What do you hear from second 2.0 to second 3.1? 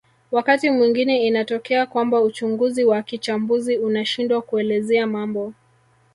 uchunguzi wa